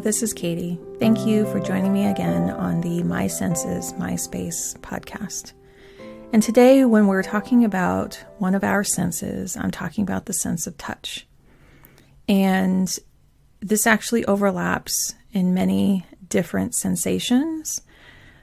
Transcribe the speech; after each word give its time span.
this 0.00 0.22
is 0.22 0.34
Katie. 0.34 0.78
Thank 0.98 1.26
you 1.26 1.46
for 1.46 1.58
joining 1.58 1.92
me 1.92 2.06
again 2.06 2.50
on 2.50 2.82
the 2.82 3.02
My 3.02 3.26
Senses, 3.26 3.94
My 3.94 4.14
Space 4.14 4.74
podcast. 4.82 5.52
And 6.32 6.42
today, 6.42 6.84
when 6.84 7.06
we're 7.06 7.22
talking 7.22 7.64
about 7.64 8.22
one 8.38 8.54
of 8.54 8.62
our 8.62 8.84
senses, 8.84 9.56
I'm 9.56 9.70
talking 9.70 10.02
about 10.02 10.26
the 10.26 10.34
sense 10.34 10.66
of 10.66 10.76
touch. 10.76 11.26
And 12.28 12.94
this 13.60 13.86
actually 13.86 14.24
overlaps 14.26 15.14
in 15.32 15.54
many 15.54 16.04
different 16.28 16.74
sensations. 16.74 17.80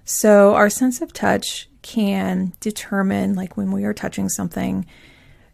So, 0.05 0.55
our 0.55 0.69
sense 0.69 1.01
of 1.01 1.13
touch 1.13 1.69
can 1.83 2.53
determine, 2.61 3.35
like 3.35 3.57
when 3.57 3.71
we 3.71 3.83
are 3.83 3.93
touching 3.93 4.27
something, 4.27 4.87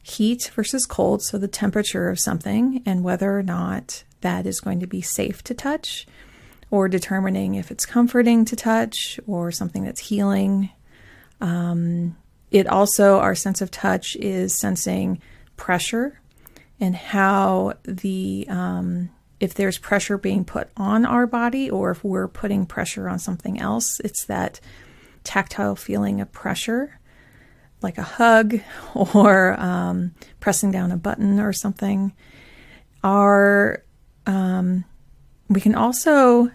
heat 0.02 0.50
versus 0.56 0.86
cold, 0.86 1.23
so 1.23 1.38
the 1.38 1.50
temperature 1.50 2.09
of 2.09 2.20
something, 2.20 2.84
and 2.86 3.04
whether 3.04 3.38
or 3.38 3.44
not 3.44 4.04
that 4.22 4.46
is 4.46 4.59
going 4.59 4.80
to 4.80 4.88
be 4.88 5.02
safe 5.02 5.44
to 5.44 5.54
touch, 5.54 6.08
or 6.72 6.88
determining 6.88 7.55
if 7.55 7.72
it's 7.72 7.86
comforting 7.86 8.45
to 8.45 8.55
touch 8.55 9.20
or 9.28 9.52
something 9.52 9.84
that's 9.84 10.00
healing. 10.00 10.70
Um, 11.42 12.16
it 12.52 12.68
also, 12.68 13.20
our 13.20 13.36
sense 13.36 13.62
of 13.62 13.72
touch 13.72 14.16
is 14.16 14.59
sensing 14.59 15.22
pressure 15.58 16.20
and 16.80 16.95
how 16.95 17.73
the, 17.84 18.45
um, 18.50 19.09
if 19.40 19.54
there's 19.54 19.78
pressure 19.78 20.18
being 20.18 20.45
put 20.45 20.70
on 20.78 21.06
our 21.06 21.28
body 21.28 21.70
or 21.70 21.92
if 21.92 22.04
we're 22.04 22.28
putting 22.28 22.66
pressure 22.66 23.08
on 23.09 23.20
something 23.20 23.59
else, 23.59 24.00
it's 24.02 24.26
that 24.26 24.59
tactile 25.23 25.75
feeling 25.75 26.22
of 26.22 26.31
pressure, 26.31 27.00
like 27.81 27.97
a 27.97 28.03
hug 28.03 28.59
or 28.95 29.59
um, 29.59 30.14
pressing 30.40 30.72
down 30.72 30.92
a 30.92 30.97
button 30.97 31.40
or 31.40 31.53
something. 31.53 32.14
Our 33.03 33.84
um, 34.25 34.86
we 35.48 35.62
can 35.62 35.75
also 35.75 36.52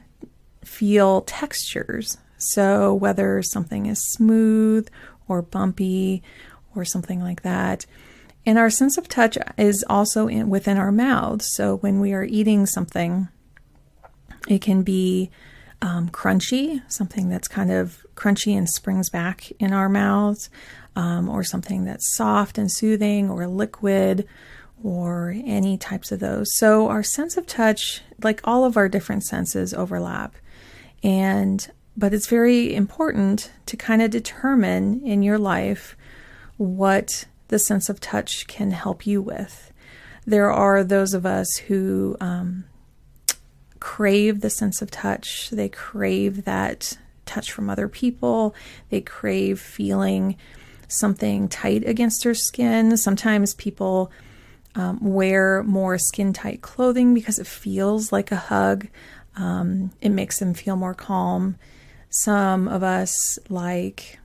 feel 0.65 1.23
textures. 1.23 2.19
So, 2.37 2.95
whether 2.95 3.43
something 3.43 3.87
is 3.87 4.13
smooth 4.13 4.89
or 5.29 5.43
bumpy 5.43 6.23
or 6.75 6.85
something 6.85 7.21
like 7.21 7.43
that. 7.43 7.87
And 8.47 8.59
our 8.59 8.69
sense 8.69 8.99
of 8.99 9.09
touch 9.09 9.39
is 9.57 9.85
also 9.89 10.29
in, 10.29 10.51
within 10.51 10.77
our 10.77 10.93
mouths. 10.93 11.49
So, 11.55 11.77
when 11.77 12.01
we 12.01 12.13
are 12.13 12.25
eating 12.25 12.67
something, 12.67 13.29
it 14.49 14.61
can 14.61 14.83
be 14.83 15.31
um, 15.81 16.09
crunchy, 16.09 16.83
something 16.91 17.29
that's 17.29 17.49
kind 17.49 17.71
of 17.71 18.05
crunchy 18.15 18.57
and 18.57 18.69
springs 18.69 19.11
back 19.11 19.51
in 19.59 19.73
our 19.73 19.89
mouths, 19.89 20.51
um, 20.97 21.29
or 21.29 21.43
something 21.43 21.85
that's 21.85 22.15
soft 22.17 22.59
and 22.59 22.71
soothing, 22.71 23.31
or 23.31 23.47
liquid, 23.47 24.27
or 24.85 25.35
any 25.45 25.79
types 25.79 26.13
of 26.13 26.21
those. 26.21 26.47
So, 26.57 26.89
our 26.89 27.03
sense 27.03 27.37
of 27.37 27.47
touch, 27.47 28.03
like 28.23 28.41
all 28.45 28.65
of 28.65 28.77
our 28.77 28.89
different 28.89 29.25
senses, 29.25 29.75
overlap. 29.75 30.37
And 31.03 31.67
but 31.97 32.13
it's 32.13 32.27
very 32.27 32.75
important 32.75 33.51
to 33.67 33.77
kind 33.77 34.03
of 34.03 34.11
determine 34.11 35.01
in 35.05 35.23
your 35.23 35.39
life 35.39 35.97
what 36.57 37.25
the 37.49 37.59
sense 37.59 37.89
of 37.89 38.01
touch 38.01 38.47
can 38.47 38.73
help 38.73 39.07
you 39.07 39.23
with. 39.23 39.73
There 40.27 40.51
are 40.51 40.83
those 40.83 41.15
of 41.15 41.25
us 41.25 41.57
who 41.57 42.17
um, 42.21 42.65
crave 43.79 44.41
the 44.41 44.51
sense 44.51 44.83
of 44.83 44.91
touch, 44.91 45.51
they 45.51 45.69
crave 45.69 46.45
that 46.45 46.99
touch 47.27 47.53
from 47.53 47.71
other 47.71 47.89
people, 47.89 48.55
they 48.91 49.01
crave 49.01 49.61
feeling 49.61 50.37
something 50.89 51.49
tight 51.49 51.87
against 51.87 52.25
their 52.25 52.35
skin. 52.35 52.97
Sometimes 52.97 53.55
people 53.55 54.11
um, 54.75 54.99
wear 55.01 55.63
more 55.63 55.99
skin 55.99 56.33
tight 56.33 56.63
clothing 56.63 57.15
because 57.15 57.39
it 57.39 57.47
feels 57.47 58.13
like 58.13 58.33
a 58.33 58.37
hug. 58.37 58.89
Um, 59.37 59.91
it 60.01 60.11
makes 60.11 60.39
them 60.39 60.55
feel 60.55 60.77
more 60.77 60.95
calm. 60.95 61.57
Some 62.11 62.69
of 62.69 62.83
us 62.83 63.39
like 63.49 64.19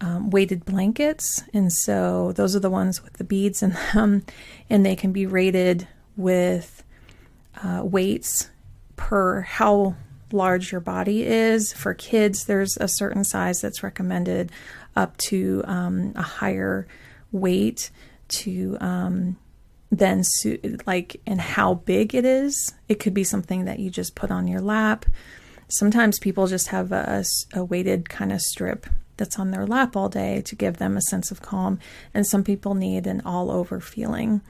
um, 0.00 0.30
weighted 0.30 0.64
blankets, 0.64 1.42
and 1.52 1.72
so 1.72 2.32
those 2.32 2.54
are 2.54 2.60
the 2.60 2.70
ones 2.70 3.02
with 3.02 3.14
the 3.14 3.24
beads 3.24 3.62
in 3.62 3.76
them, 3.92 4.24
and 4.70 4.84
they 4.84 4.96
can 4.96 5.12
be 5.12 5.26
rated 5.26 5.88
with 6.16 6.84
uh, 7.62 7.82
weights 7.84 8.50
per 8.96 9.42
how 9.42 9.96
large 10.32 10.72
your 10.72 10.80
body 10.80 11.24
is. 11.24 11.72
For 11.72 11.94
kids, 11.94 12.44
there's 12.46 12.76
a 12.76 12.88
certain 12.88 13.24
size 13.24 13.60
that's 13.60 13.82
recommended 13.82 14.52
up 14.94 15.16
to 15.16 15.62
um, 15.64 16.12
a 16.14 16.22
higher 16.22 16.86
weight 17.32 17.90
to 18.28 18.76
um, 18.80 19.36
then 19.90 20.22
like 20.86 21.20
and 21.26 21.40
how 21.40 21.74
big 21.74 22.14
it 22.14 22.24
is. 22.24 22.74
It 22.88 23.00
could 23.00 23.14
be 23.14 23.24
something 23.24 23.64
that 23.64 23.78
you 23.78 23.90
just 23.90 24.14
put 24.14 24.30
on 24.30 24.46
your 24.46 24.60
lap. 24.60 25.06
Sometimes 25.68 26.18
people 26.18 26.46
just 26.46 26.68
have 26.68 26.92
a, 26.92 27.24
a 27.54 27.64
weighted 27.64 28.08
kind 28.08 28.32
of 28.32 28.40
strip 28.40 28.86
that's 29.16 29.38
on 29.38 29.50
their 29.50 29.66
lap 29.66 29.96
all 29.96 30.08
day 30.08 30.40
to 30.42 30.54
give 30.54 30.78
them 30.78 30.96
a 30.96 31.02
sense 31.02 31.30
of 31.30 31.42
calm, 31.42 31.78
and 32.14 32.26
some 32.26 32.44
people 32.44 32.74
need 32.74 33.06
an 33.06 33.20
all 33.24 33.50
over 33.50 33.80
feeling. 33.80 34.40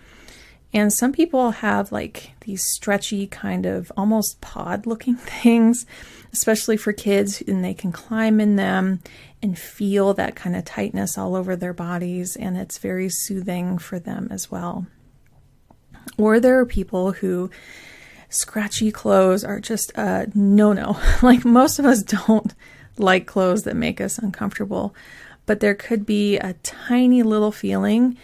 And 0.72 0.93
some 0.93 1.12
people 1.12 1.53
have 1.53 1.91
like 1.91 2.32
these 2.43 2.62
stretchy, 2.72 3.26
kind 3.26 3.65
of 3.65 3.91
almost 3.97 4.41
pod 4.41 4.87
looking 4.87 5.16
things, 5.16 5.87
especially 6.32 6.76
for 6.76 6.93
kids, 6.93 7.43
and 7.47 7.65
they 7.65 7.75
can 7.75 7.91
climb 7.91 8.41
in 8.41 8.56
them 8.56 9.00
and 9.43 9.59
feel 9.59 10.15
that 10.15 10.37
kind 10.37 10.55
of 10.55 10.65
tightness 10.65 11.16
all 11.16 11.34
over 11.34 11.56
their 11.56 11.72
bodies, 11.72 12.37
and 12.37 12.56
it's 12.56 12.78
very 12.78 13.09
soothing 13.09 13.78
for 13.78 13.99
them 13.99 14.28
as 14.31 14.50
well. 14.50 14.87
Or 16.16 16.41
there 16.41 16.59
are 16.59 16.66
people 16.66 17.12
who 17.12 17.50
scratchy 18.28 18.91
clothes 18.92 19.44
are 19.44 19.60
just 19.60 19.92
a 19.97 20.28
no 20.34 20.72
no. 20.72 20.98
like 21.22 21.44
most 21.44 21.78
of 21.78 21.84
us 21.84 22.03
don't 22.03 22.54
like 22.98 23.26
clothes 23.26 23.62
that 23.62 23.76
make 23.76 24.00
us 24.00 24.19
uncomfortable, 24.19 24.94
but 25.47 25.60
there 25.60 25.75
could 25.75 26.04
be 26.04 26.37
a 26.37 26.54
tiny 26.62 27.22
little 27.22 27.53
feeling 27.53 28.16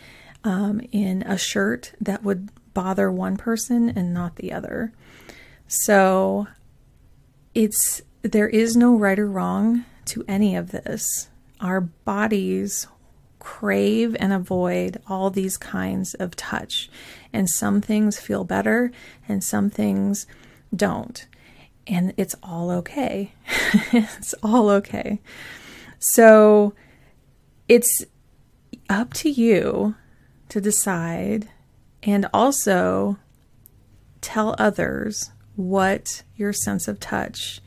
um, 0.43 0.81
in 0.93 1.23
a 1.23 1.39
shirt 1.39 1.93
that 2.01 2.23
would 2.23 2.51
bother 2.75 3.11
one 3.11 3.37
person 3.37 3.89
and 3.89 4.13
not 4.13 4.37
the 4.37 4.53
other. 4.53 4.93
So 5.69 6.49
it's 7.55 8.03
there 8.23 8.49
is 8.49 8.77
no 8.77 8.95
right 8.95 9.19
or 9.19 9.29
wrong 9.29 9.85
to 10.07 10.25
any 10.27 10.57
of 10.57 10.73
this. 10.73 11.29
Our 11.61 11.81
bodies 11.81 12.87
crave 13.45 14.17
and 14.19 14.33
avoid 14.33 15.01
all 15.07 15.29
these 15.29 15.59
kinds 15.59 16.15
of 16.15 16.35
touch. 16.35 16.89
And 17.31 17.49
some 17.49 17.83
things 17.83 18.19
feel 18.19 18.43
better 18.43 18.91
and 19.29 19.45
some 19.45 19.69
things 19.69 20.27
don't. 20.75 21.27
And 21.87 22.15
it's 22.17 22.35
all 22.43 22.71
okay. 22.71 23.35
it's 23.93 24.35
all 24.43 24.71
okay. 24.71 25.21
So 25.99 26.73
it's 27.69 28.07
up 28.89 29.13
to 29.15 29.29
you 29.29 29.95
to 30.49 30.61
decide 30.61 31.51
and 32.03 32.27
also 32.33 33.19
tell 34.23 34.57
others 34.59 35.33
what 35.55 36.23
your 36.35 36.55
sense 36.55 36.89
of 36.89 36.99
touch 36.99 37.61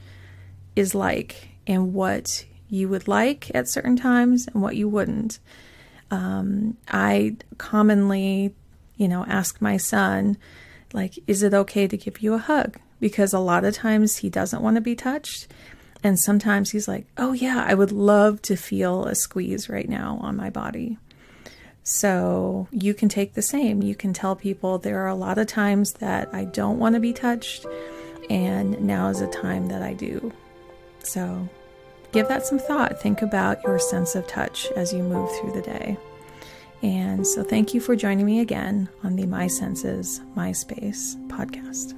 is 0.75 0.95
like 0.95 1.49
and 1.67 1.93
what 1.93 2.45
you 2.69 2.89
would 2.89 3.07
like 3.07 3.51
at 3.55 3.69
certain 3.69 3.95
times 3.95 4.47
and 4.47 4.61
what 4.61 4.75
you 4.75 4.89
wouldn't. 4.89 5.39
Um, 6.11 6.77
I 6.87 7.37
commonly, 7.57 8.53
you 8.95 9.07
know, 9.07 9.25
ask 9.25 9.61
my 9.61 9.77
son, 9.77 10.37
like, 10.93 11.19
is 11.27 11.43
it 11.43 11.53
okay 11.53 11.87
to 11.87 11.97
give 11.97 12.21
you 12.21 12.33
a 12.33 12.39
hug? 12.39 12.79
Because 12.99 13.33
a 13.33 13.39
lot 13.39 13.65
of 13.65 13.73
times 13.73 14.17
he 14.17 14.29
doesn't 14.29 14.61
want 14.61 14.75
to 14.75 14.81
be 14.81 14.95
touched. 14.95 15.47
And 16.03 16.19
sometimes 16.19 16.71
he's 16.71 16.87
like, 16.87 17.07
oh, 17.17 17.33
yeah, 17.33 17.65
I 17.67 17.73
would 17.73 17.91
love 17.91 18.41
to 18.43 18.55
feel 18.55 19.05
a 19.05 19.15
squeeze 19.15 19.67
right 19.69 19.89
now 19.89 20.19
on 20.21 20.35
my 20.35 20.49
body. 20.49 20.97
So 21.83 22.67
you 22.71 22.93
can 22.93 23.09
take 23.09 23.33
the 23.33 23.41
same. 23.41 23.81
You 23.81 23.95
can 23.95 24.13
tell 24.13 24.35
people 24.35 24.77
there 24.77 25.01
are 25.03 25.07
a 25.07 25.15
lot 25.15 25.37
of 25.37 25.47
times 25.47 25.93
that 25.93 26.33
I 26.33 26.43
don't 26.43 26.79
want 26.79 26.95
to 26.95 26.99
be 26.99 27.13
touched, 27.13 27.65
and 28.29 28.79
now 28.81 29.07
is 29.07 29.21
a 29.21 29.27
time 29.27 29.67
that 29.67 29.81
I 29.81 29.93
do. 29.93 30.33
So 31.03 31.47
give 32.11 32.27
that 32.27 32.45
some 32.45 32.59
thought. 32.59 33.01
Think 33.01 33.21
about 33.21 33.63
your 33.63 33.79
sense 33.79 34.15
of 34.15 34.27
touch 34.27 34.67
as 34.75 34.93
you 34.93 35.03
move 35.03 35.29
through 35.37 35.53
the 35.53 35.61
day. 35.61 35.97
And 36.83 37.25
so, 37.25 37.43
thank 37.43 37.73
you 37.73 37.81
for 37.81 37.95
joining 37.95 38.25
me 38.25 38.39
again 38.39 38.87
on 39.03 39.15
the 39.15 39.25
My 39.25 39.47
Senses, 39.47 40.21
My 40.35 40.51
Space 40.51 41.17
podcast. 41.27 41.95